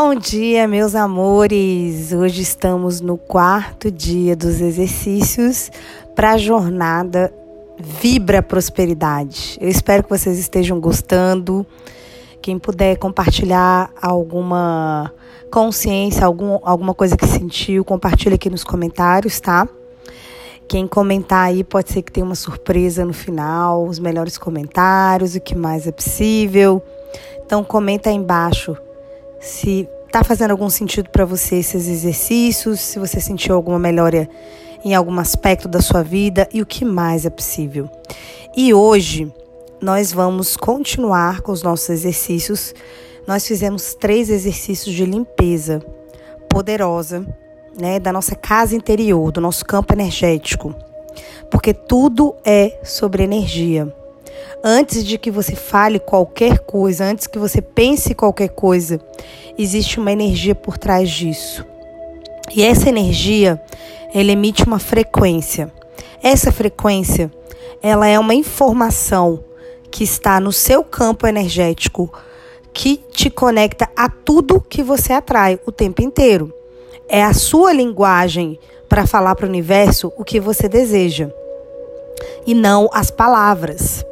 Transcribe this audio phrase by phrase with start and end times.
[0.00, 2.12] Bom dia, meus amores!
[2.12, 5.72] Hoje estamos no quarto dia dos exercícios
[6.14, 7.34] para a jornada
[7.76, 9.58] Vibra Prosperidade.
[9.60, 11.66] Eu espero que vocês estejam gostando.
[12.40, 15.12] Quem puder compartilhar alguma
[15.50, 19.66] consciência, algum, alguma coisa que sentiu, compartilha aqui nos comentários, tá?
[20.68, 25.40] Quem comentar aí pode ser que tenha uma surpresa no final, os melhores comentários, o
[25.40, 26.80] que mais é possível.
[27.44, 28.76] Então comenta aí embaixo
[29.40, 34.28] se está fazendo algum sentido para você esses exercícios, se você sentiu alguma melhora
[34.84, 37.88] em algum aspecto da sua vida e o que mais é possível.
[38.56, 39.32] E hoje
[39.80, 42.74] nós vamos continuar com os nossos exercícios.
[43.26, 45.80] Nós fizemos três exercícios de limpeza
[46.48, 47.24] poderosa,
[47.78, 50.74] né, da nossa casa interior, do nosso campo energético.
[51.50, 53.92] Porque tudo é sobre energia.
[54.62, 59.00] Antes de que você fale qualquer coisa, antes que você pense qualquer coisa,
[59.56, 61.64] existe uma energia por trás disso.
[62.54, 63.60] E essa energia,
[64.12, 65.72] ela emite uma frequência.
[66.22, 67.30] Essa frequência,
[67.82, 69.44] ela é uma informação
[69.90, 72.12] que está no seu campo energético
[72.72, 76.52] que te conecta a tudo que você atrai o tempo inteiro.
[77.08, 81.30] É a sua linguagem para falar para o universo o que você deseja
[82.46, 84.04] e não as palavras.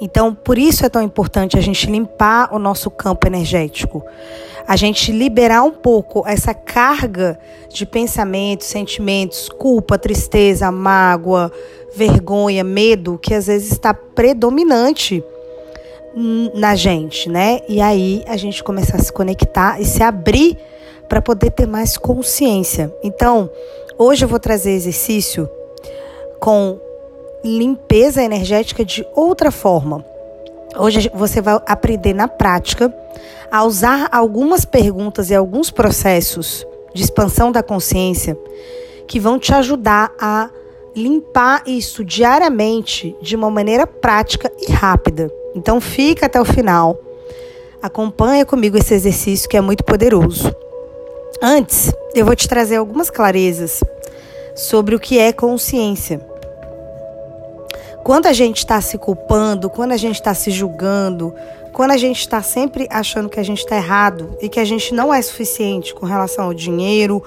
[0.00, 4.02] Então, por isso é tão importante a gente limpar o nosso campo energético.
[4.66, 11.50] A gente liberar um pouco essa carga de pensamentos, sentimentos, culpa, tristeza, mágoa,
[11.94, 15.24] vergonha, medo, que às vezes está predominante
[16.54, 17.60] na gente, né?
[17.68, 20.56] E aí a gente começar a se conectar e se abrir
[21.08, 22.94] para poder ter mais consciência.
[23.02, 23.50] Então,
[23.96, 25.48] hoje eu vou trazer exercício
[26.40, 26.78] com
[27.44, 30.04] limpeza energética de outra forma.
[30.76, 32.92] Hoje você vai aprender na prática
[33.50, 38.38] a usar algumas perguntas e alguns processos de expansão da consciência
[39.06, 40.50] que vão te ajudar a
[40.94, 45.32] limpar isso diariamente de uma maneira prática e rápida.
[45.54, 46.98] Então fica até o final.
[47.80, 50.54] Acompanha comigo esse exercício que é muito poderoso.
[51.40, 53.80] Antes, eu vou te trazer algumas clarezas
[54.54, 56.20] sobre o que é consciência.
[58.04, 61.34] Quando a gente está se culpando, quando a gente está se julgando,
[61.72, 64.94] quando a gente está sempre achando que a gente está errado e que a gente
[64.94, 67.22] não é suficiente com relação ao dinheiro,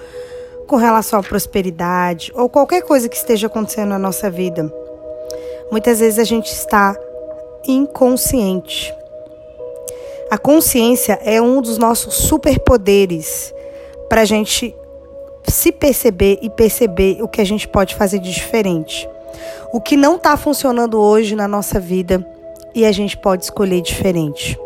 [0.67, 4.73] com relação à prosperidade ou qualquer coisa que esteja acontecendo na nossa vida,
[5.71, 6.95] muitas vezes a gente está
[7.67, 8.93] inconsciente.
[10.29, 13.53] A consciência é um dos nossos superpoderes
[14.09, 14.75] para a gente
[15.47, 19.07] se perceber e perceber o que a gente pode fazer de diferente
[19.71, 22.25] o que não está funcionando hoje na nossa vida
[22.75, 24.57] e a gente pode escolher diferente.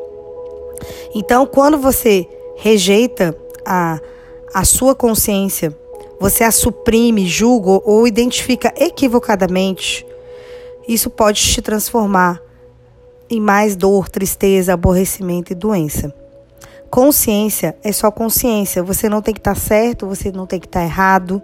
[1.14, 2.28] Então, quando você
[2.58, 3.36] rejeita
[3.66, 4.00] a,
[4.54, 5.76] a sua consciência,
[6.20, 10.06] você a suprime, julga ou identifica equivocadamente,
[10.88, 12.42] isso pode te transformar
[13.30, 16.14] em mais dor, tristeza, aborrecimento e doença.
[16.90, 18.84] Consciência é só consciência.
[18.84, 21.42] Você não tem que estar tá certo, você não tem que estar tá errado.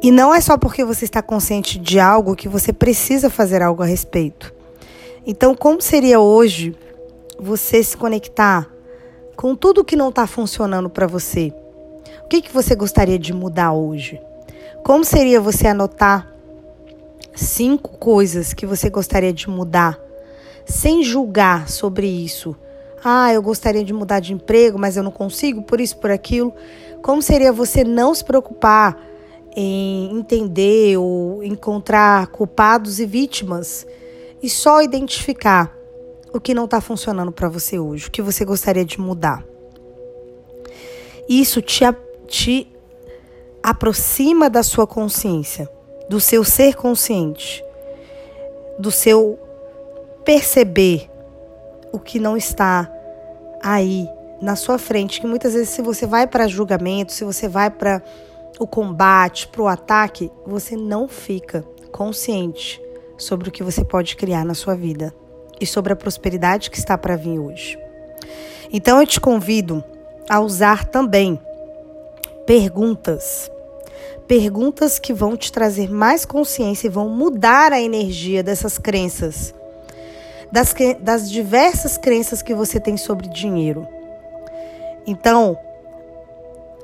[0.00, 3.82] E não é só porque você está consciente de algo que você precisa fazer algo
[3.82, 4.54] a respeito.
[5.26, 6.76] Então, como seria hoje
[7.38, 8.68] você se conectar
[9.36, 11.52] com tudo que não está funcionando para você?
[12.24, 14.20] O que, que você gostaria de mudar hoje?
[14.84, 16.32] Como seria você anotar
[17.34, 19.98] cinco coisas que você gostaria de mudar,
[20.64, 22.56] sem julgar sobre isso?
[23.04, 26.54] Ah, eu gostaria de mudar de emprego, mas eu não consigo, por isso, por aquilo.
[27.02, 29.07] Como seria você não se preocupar
[29.60, 33.84] em entender ou encontrar culpados e vítimas
[34.40, 35.76] e só identificar
[36.32, 39.44] o que não está funcionando para você hoje, o que você gostaria de mudar.
[41.28, 41.82] Isso te,
[42.28, 42.72] te
[43.60, 45.68] aproxima da sua consciência,
[46.08, 47.64] do seu ser consciente,
[48.78, 49.40] do seu
[50.24, 51.10] perceber
[51.90, 52.88] o que não está
[53.60, 54.06] aí
[54.40, 55.20] na sua frente.
[55.20, 58.00] Que muitas vezes, se você vai para julgamento, se você vai para
[58.58, 62.80] o combate, para o ataque, você não fica consciente
[63.16, 65.14] sobre o que você pode criar na sua vida
[65.60, 67.78] e sobre a prosperidade que está para vir hoje.
[68.72, 69.82] Então eu te convido
[70.28, 71.40] a usar também
[72.46, 73.50] perguntas.
[74.26, 79.54] Perguntas que vão te trazer mais consciência e vão mudar a energia dessas crenças,
[80.52, 83.88] das, das diversas crenças que você tem sobre dinheiro.
[85.06, 85.58] Então,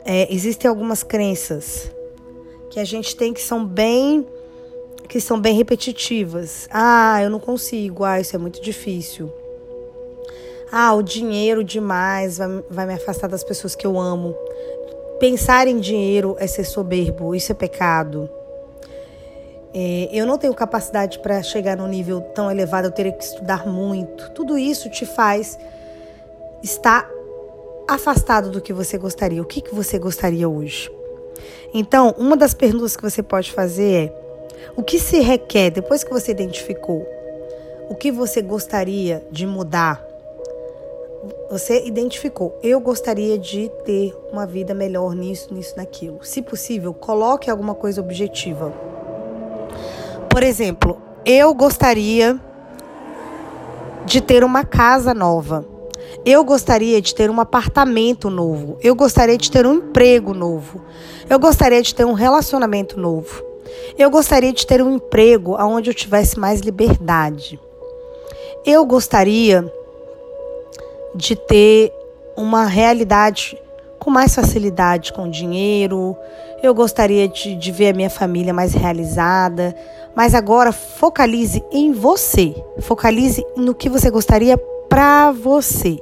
[0.05, 1.91] é, existem algumas crenças
[2.71, 4.27] que a gente tem que são bem
[5.09, 6.67] que são bem repetitivas.
[6.73, 8.05] Ah, eu não consigo.
[8.05, 9.31] Ah, isso é muito difícil.
[10.73, 14.35] Ah, o dinheiro demais vai, vai me afastar das pessoas que eu amo.
[15.21, 18.29] Pensar em dinheiro é ser soberbo, isso é pecado.
[19.73, 23.67] É, eu não tenho capacidade para chegar num nível tão elevado, eu teria que estudar
[23.67, 24.31] muito.
[24.31, 25.59] Tudo isso te faz
[26.63, 27.09] estar
[27.89, 29.43] afastado do que você gostaria.
[29.43, 30.91] O que, que você gostaria hoje?
[31.73, 36.13] Então, uma das perguntas que você pode fazer é: o que se requer depois que
[36.13, 37.07] você identificou
[37.89, 40.03] o que você gostaria de mudar?
[41.51, 46.19] Você identificou, eu gostaria de ter uma vida melhor nisso, nisso, naquilo.
[46.23, 48.73] Se possível, coloque alguma coisa objetiva.
[50.29, 52.39] Por exemplo, eu gostaria
[54.05, 55.65] de ter uma casa nova.
[56.25, 58.79] Eu gostaria de ter um apartamento novo.
[58.83, 60.83] Eu gostaria de ter um emprego novo.
[61.29, 63.43] Eu gostaria de ter um relacionamento novo.
[63.99, 67.59] Eu gostaria de ter um emprego onde eu tivesse mais liberdade.
[68.65, 69.71] Eu gostaria
[71.15, 71.93] de ter
[72.37, 73.59] uma realidade
[73.99, 76.17] com mais facilidade com dinheiro.
[76.63, 79.75] Eu gostaria de, de ver a minha família mais realizada.
[80.15, 82.55] Mas agora focalize em você.
[82.81, 84.57] Focalize no que você gostaria
[84.95, 85.99] para você.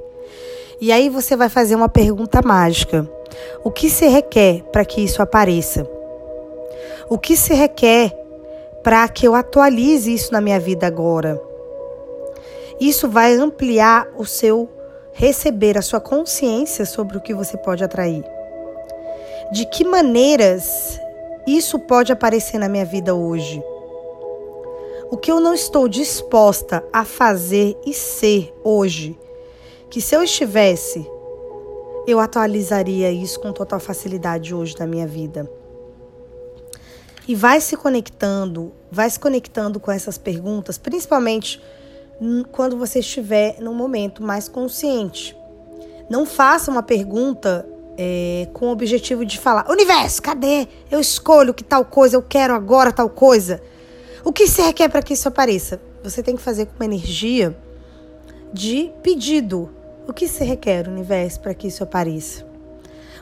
[0.79, 3.09] E aí você vai fazer uma pergunta mágica.
[3.65, 5.89] O que se requer para que isso apareça?
[7.09, 8.13] O que se requer
[8.85, 11.41] para que eu atualize isso na minha vida agora?
[12.79, 14.69] Isso vai ampliar o seu
[15.15, 18.23] receber, a sua consciência sobre o que você pode atrair.
[19.53, 21.01] De que maneiras
[21.47, 23.65] isso pode aparecer na minha vida hoje?
[25.13, 29.15] O que eu não estou disposta a fazer e ser hoje,
[29.91, 31.07] que se eu estivesse,
[32.07, 35.47] eu atualizaria isso com total facilidade hoje na minha vida.
[37.29, 41.63] E vai se conectando, vai se conectando com essas perguntas, principalmente
[42.51, 45.37] quando você estiver num momento mais consciente.
[46.09, 47.69] Não faça uma pergunta
[47.99, 50.67] é, com o objetivo de falar: Universo, cadê?
[50.91, 53.61] Eu escolho que tal coisa, eu quero agora tal coisa.
[54.25, 55.81] O que você requer para que isso apareça?
[56.05, 57.57] Você tem que fazer com uma energia
[58.53, 59.69] de pedido.
[60.07, 62.47] O que se requer, universo, para que isso apareça?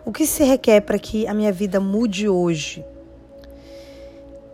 [0.05, 2.85] O que se requer para que a minha vida mude hoje?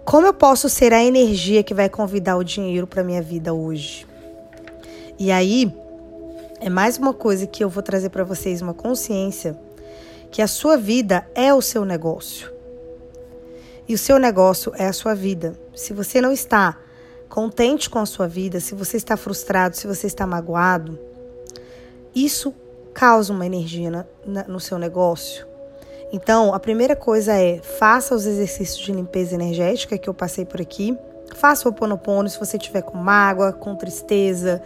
[0.05, 4.07] Como eu posso ser a energia que vai convidar o dinheiro para minha vida hoje?
[5.19, 5.73] E aí,
[6.61, 9.59] é mais uma coisa que eu vou trazer para vocês uma consciência
[10.31, 12.53] que a sua vida é o seu negócio.
[13.89, 15.66] E o seu negócio é a sua vida.
[15.76, 16.76] Se você não está
[17.28, 20.99] contente com a sua vida, se você está frustrado, se você está magoado,
[22.14, 22.55] isso
[22.94, 25.46] causa uma energia na, na, no seu negócio.
[26.11, 30.62] Então, a primeira coisa é faça os exercícios de limpeza energética que eu passei por
[30.62, 30.96] aqui.
[31.34, 34.62] Faça o Oponopono se você tiver com mágoa, com tristeza,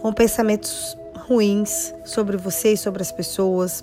[0.00, 0.96] com pensamentos
[1.26, 3.82] ruins sobre você e sobre as pessoas.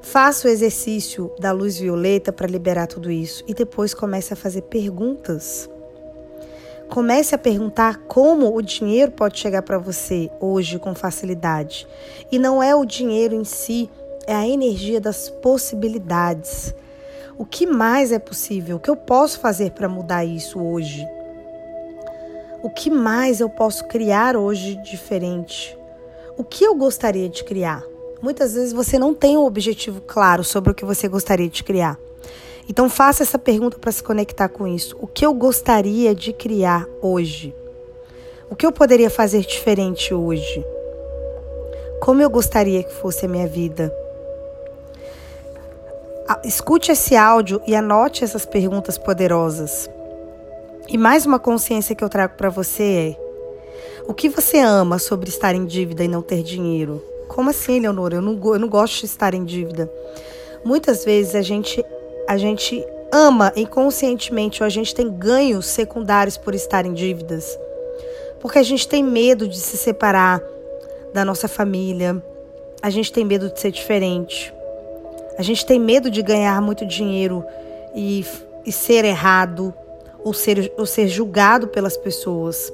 [0.00, 4.62] Faça o exercício da luz violeta para liberar tudo isso e depois comece a fazer
[4.62, 5.68] perguntas.
[6.88, 11.86] Comece a perguntar como o dinheiro pode chegar para você hoje com facilidade.
[12.32, 13.90] E não é o dinheiro em si,
[14.26, 16.74] é a energia das possibilidades.
[17.36, 18.76] O que mais é possível?
[18.76, 21.06] O que eu posso fazer para mudar isso hoje?
[22.62, 25.78] O que mais eu posso criar hoje diferente?
[26.36, 27.84] O que eu gostaria de criar?
[28.20, 31.98] Muitas vezes você não tem um objetivo claro sobre o que você gostaria de criar.
[32.68, 34.96] Então faça essa pergunta para se conectar com isso.
[35.00, 37.54] O que eu gostaria de criar hoje?
[38.50, 40.64] O que eu poderia fazer diferente hoje?
[42.00, 43.94] Como eu gostaria que fosse a minha vida?
[46.44, 49.88] Escute esse áudio e anote essas perguntas poderosas.
[50.88, 53.28] E mais uma consciência que eu trago para você é:
[54.06, 57.02] o que você ama sobre estar em dívida e não ter dinheiro?
[57.28, 58.16] Como assim, Leonora?
[58.16, 59.90] Eu não, eu não gosto de estar em dívida.
[60.64, 61.84] Muitas vezes a gente,
[62.26, 67.58] a gente ama inconscientemente ou a gente tem ganhos secundários por estar em dívidas.
[68.40, 70.42] Porque a gente tem medo de se separar
[71.12, 72.22] da nossa família,
[72.82, 74.52] a gente tem medo de ser diferente,
[75.36, 77.44] a gente tem medo de ganhar muito dinheiro
[77.94, 78.24] e,
[78.64, 79.74] e ser errado
[80.22, 82.72] ou ser, ou ser julgado pelas pessoas.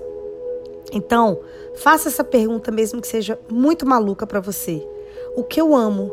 [0.94, 1.40] Então,
[1.74, 4.86] faça essa pergunta mesmo que seja muito maluca para você.
[5.34, 6.12] O que eu amo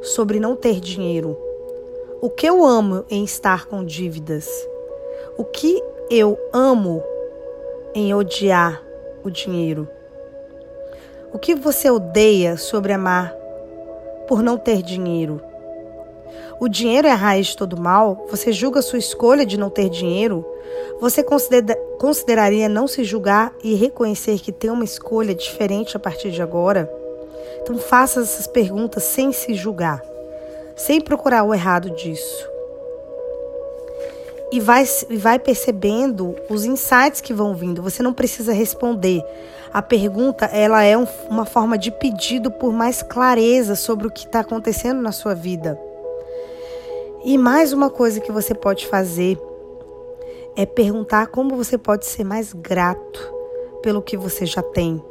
[0.00, 1.36] sobre não ter dinheiro?
[2.22, 4.48] O que eu amo em estar com dívidas?
[5.36, 5.78] O que
[6.10, 7.02] eu amo
[7.94, 8.82] em odiar
[9.22, 9.86] o dinheiro?
[11.30, 13.30] O que você odeia sobre amar
[14.26, 15.38] por não ter dinheiro?
[16.60, 18.26] O dinheiro é a raiz de todo mal?
[18.30, 20.46] Você julga sua escolha de não ter dinheiro?
[21.00, 26.30] Você considera, consideraria não se julgar e reconhecer que tem uma escolha diferente a partir
[26.30, 26.90] de agora?
[27.62, 30.02] Então faça essas perguntas sem se julgar,
[30.76, 32.48] sem procurar o errado disso.
[34.52, 34.84] E vai,
[35.18, 37.82] vai percebendo os insights que vão vindo.
[37.82, 39.24] Você não precisa responder.
[39.72, 44.26] A pergunta ela é um, uma forma de pedido por mais clareza sobre o que
[44.26, 45.76] está acontecendo na sua vida.
[47.26, 49.40] E mais uma coisa que você pode fazer
[50.54, 53.32] é perguntar como você pode ser mais grato
[53.82, 55.02] pelo que você já tem,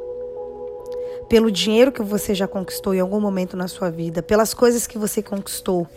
[1.28, 4.96] pelo dinheiro que você já conquistou em algum momento na sua vida, pelas coisas que
[4.96, 5.88] você conquistou.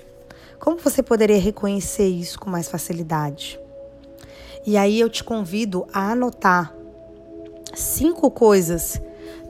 [0.60, 3.60] Como você poderia reconhecer isso com mais facilidade?
[4.66, 6.74] E aí eu te convido a anotar
[7.76, 9.00] cinco coisas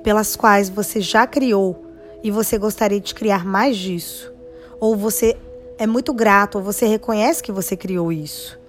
[0.04, 1.86] pelas quais você já criou
[2.22, 4.34] e você gostaria de criar mais disso.
[4.82, 5.38] Ou você
[5.78, 8.60] é muito grato, você reconhece que você criou isso.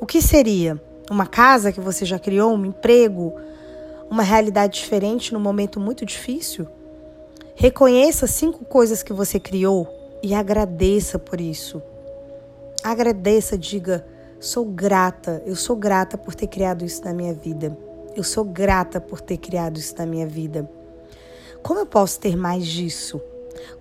[0.00, 0.80] O que seria?
[1.10, 3.34] Uma casa que você já criou, um emprego,
[4.08, 6.66] uma realidade diferente num momento muito difícil?
[7.54, 9.88] Reconheça cinco coisas que você criou
[10.22, 11.82] e agradeça por isso.
[12.82, 14.06] Agradeça, diga:
[14.38, 17.76] sou grata, eu sou grata por ter criado isso na minha vida.
[18.14, 20.70] Eu sou grata por ter criado isso na minha vida.
[21.62, 23.20] Como eu posso ter mais disso?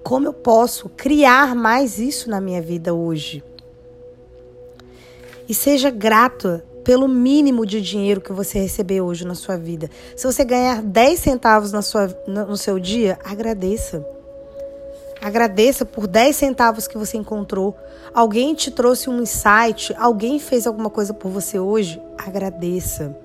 [0.04, 3.44] Como eu posso criar mais isso na minha vida hoje?
[5.48, 9.90] E seja grato pelo mínimo de dinheiro que você recebeu hoje na sua vida.
[10.16, 14.06] Se você ganhar 10 centavos na sua, no seu dia, agradeça.
[15.22, 17.76] Agradeça por 10 centavos que você encontrou.
[18.14, 23.16] Alguém te trouxe um insight, alguém fez alguma coisa por você hoje, agradeça.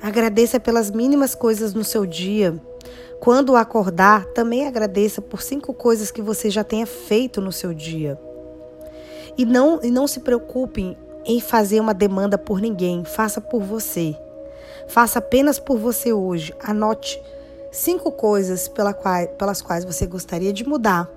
[0.00, 2.58] Agradeça pelas mínimas coisas no seu dia.
[3.24, 8.20] Quando acordar, também agradeça por cinco coisas que você já tenha feito no seu dia.
[9.38, 14.14] E não, e não se preocupem em fazer uma demanda por ninguém, faça por você.
[14.88, 16.54] Faça apenas por você hoje.
[16.62, 17.18] Anote
[17.72, 21.08] cinco coisas pela qual, pelas quais você gostaria de mudar,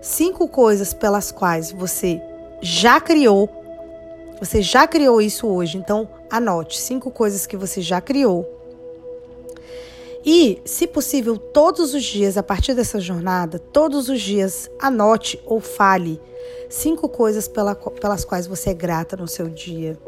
[0.00, 2.22] cinco coisas pelas quais você
[2.62, 3.50] já criou.
[4.38, 8.59] Você já criou isso hoje, então anote cinco coisas que você já criou.
[10.24, 15.60] E, se possível, todos os dias, a partir dessa jornada, todos os dias, anote ou
[15.60, 16.20] fale
[16.68, 19.98] Cinco coisas pela, pelas quais você é grata no seu dia.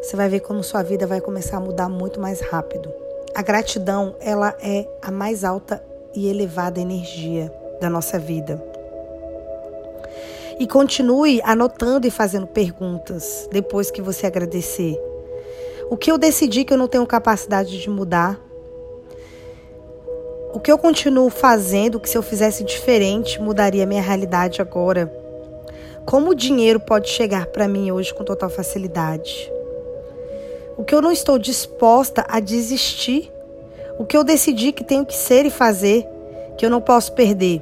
[0.00, 2.88] Você vai ver como sua vida vai começar a mudar muito mais rápido.
[3.34, 8.62] A gratidão, ela é a mais alta e elevada energia da nossa vida.
[10.60, 14.96] E continue anotando e fazendo perguntas depois que você agradecer.
[15.90, 18.40] O que eu decidi que eu não tenho capacidade de mudar?
[20.54, 25.12] O que eu continuo fazendo que se eu fizesse diferente mudaria minha realidade agora?
[26.06, 29.50] Como o dinheiro pode chegar para mim hoje com total facilidade?
[30.76, 33.32] O que eu não estou disposta a desistir?
[33.98, 36.06] O que eu decidi que tenho que ser e fazer,
[36.56, 37.60] que eu não posso perder?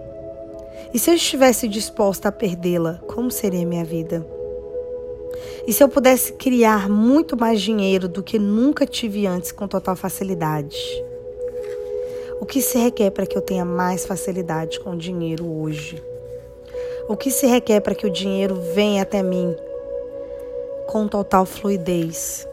[0.92, 4.22] E se eu estivesse disposta a perdê-la, como seria minha vida?
[5.66, 9.96] E se eu pudesse criar muito mais dinheiro do que nunca tive antes com total
[9.96, 10.76] facilidade?
[12.42, 16.02] O que se requer para que eu tenha mais facilidade com o dinheiro hoje?
[17.08, 19.54] O que se requer para que o dinheiro venha até mim
[20.88, 22.44] com total fluidez?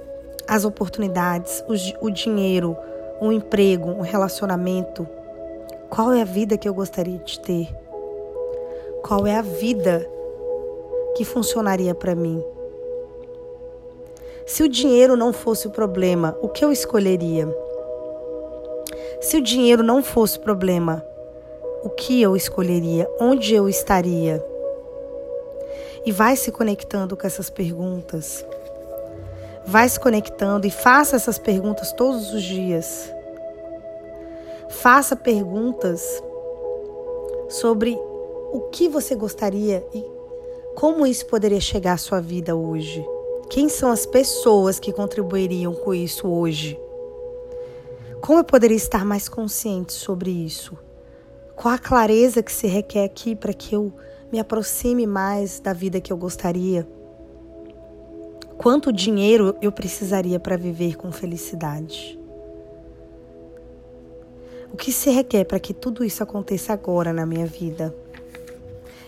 [0.47, 2.77] As oportunidades, o, o dinheiro,
[3.19, 5.07] um emprego, um relacionamento.
[5.89, 7.67] Qual é a vida que eu gostaria de ter?
[9.01, 10.07] Qual é a vida
[11.17, 12.43] que funcionaria para mim?
[14.45, 17.51] Se o dinheiro não fosse o problema, o que eu escolheria?
[19.19, 21.05] Se o dinheiro não fosse problema,
[21.83, 24.43] o que eu escolheria, onde eu estaria.
[26.05, 28.45] E vai se conectando com essas perguntas.
[29.65, 33.13] Vai se conectando e faça essas perguntas todos os dias.
[34.69, 36.23] Faça perguntas
[37.49, 37.99] sobre
[38.53, 40.01] o que você gostaria e
[40.75, 43.05] como isso poderia chegar à sua vida hoje.
[43.49, 46.79] Quem são as pessoas que contribuiriam com isso hoje?
[48.21, 50.77] Como eu poderia estar mais consciente sobre isso?
[51.55, 53.93] Qual a clareza que se requer aqui para que eu
[54.31, 56.87] me aproxime mais da vida que eu gostaria?
[58.57, 62.19] Quanto dinheiro eu precisaria para viver com felicidade?
[64.71, 67.95] O que se requer para que tudo isso aconteça agora na minha vida?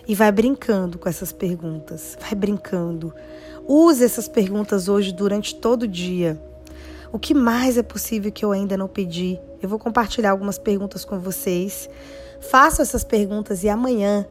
[0.08, 3.14] E vai brincando com essas perguntas, vai brincando.
[3.68, 6.42] Use essas perguntas hoje durante todo o dia.
[7.12, 9.40] O que mais é possível que eu ainda não pedi?
[9.62, 11.90] Eu vou compartilhar algumas perguntas com vocês
[12.42, 14.28] Faço essas perguntas e amanhã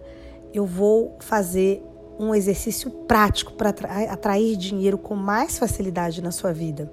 [0.53, 1.81] eu vou fazer
[2.19, 3.71] um exercício prático para
[4.11, 6.91] atrair dinheiro com mais facilidade na sua vida.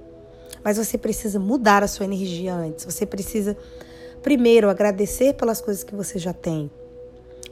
[0.64, 2.86] Mas você precisa mudar a sua energia antes.
[2.86, 3.58] Você precisa,
[4.22, 6.72] primeiro, agradecer pelas coisas que você já tem.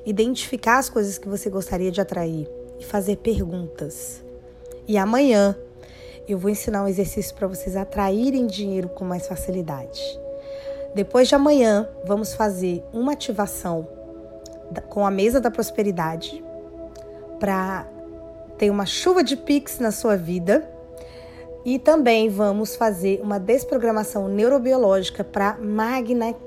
[0.06, 2.48] identificar as coisas que você gostaria de atrair
[2.80, 4.24] e fazer perguntas.
[4.88, 5.58] E amanhã
[6.28, 10.02] eu vou ensinar um exercício para vocês atraírem dinheiro com mais facilidade.
[10.94, 13.88] Depois de amanhã, vamos fazer uma ativação
[14.90, 16.44] com a mesa da prosperidade
[17.40, 17.86] para
[18.58, 20.70] ter uma chuva de pix na sua vida.
[21.66, 25.58] E também vamos fazer uma desprogramação neurobiológica para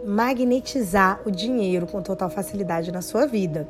[0.05, 3.67] magnetizar o dinheiro com total facilidade na sua vida.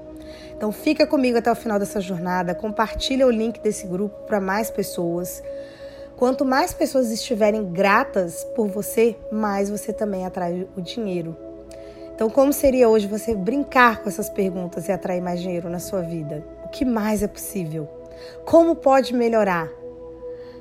[0.54, 4.70] Então fica comigo até o final dessa jornada, compartilha o link desse grupo para mais
[4.70, 5.42] pessoas.
[6.18, 11.37] Quanto mais pessoas estiverem gratas por você, mais você também atrai o dinheiro.
[12.12, 16.02] Então, como seria hoje você brincar com essas perguntas e atrair mais dinheiro na sua
[16.02, 16.44] vida?
[16.64, 17.88] O que mais é possível?
[18.44, 19.70] Como pode melhorar?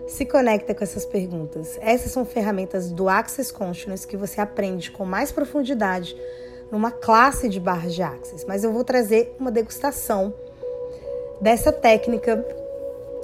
[0.08, 1.76] Se conecta com essas perguntas.
[1.82, 6.16] Essas são ferramentas do Access Consciousness que você aprende com mais profundidade
[6.72, 8.46] numa classe de barras de Access.
[8.48, 10.32] Mas eu vou trazer uma degustação
[11.42, 12.46] dessa técnica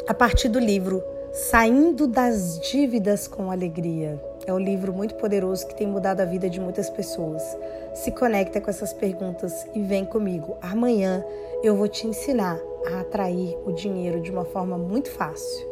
[0.07, 4.21] a partir do livro Saindo das Dívidas com Alegria.
[4.45, 7.41] É um livro muito poderoso que tem mudado a vida de muitas pessoas.
[7.95, 10.55] Se conecta com essas perguntas e vem comigo.
[10.61, 11.25] Amanhã
[11.63, 15.67] eu vou te ensinar a atrair o dinheiro de uma forma muito fácil.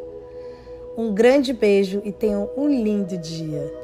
[0.97, 3.80] Um grande beijo e tenham um lindo dia.